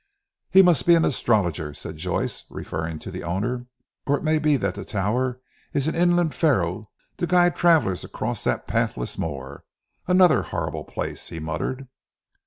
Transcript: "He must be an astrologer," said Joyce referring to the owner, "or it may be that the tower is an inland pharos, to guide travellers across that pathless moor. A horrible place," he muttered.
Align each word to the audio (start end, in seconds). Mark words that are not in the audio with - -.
"He 0.49 0.63
must 0.63 0.87
be 0.87 0.95
an 0.95 1.05
astrologer," 1.05 1.75
said 1.75 1.97
Joyce 1.97 2.45
referring 2.49 2.97
to 2.97 3.11
the 3.11 3.21
owner, 3.23 3.67
"or 4.07 4.17
it 4.17 4.23
may 4.23 4.39
be 4.39 4.57
that 4.57 4.73
the 4.73 4.83
tower 4.83 5.39
is 5.73 5.87
an 5.87 5.93
inland 5.93 6.33
pharos, 6.33 6.85
to 7.17 7.27
guide 7.27 7.55
travellers 7.55 8.03
across 8.03 8.43
that 8.43 8.65
pathless 8.65 9.19
moor. 9.19 9.63
A 10.07 10.41
horrible 10.43 10.85
place," 10.85 11.29
he 11.29 11.39
muttered. 11.39 11.87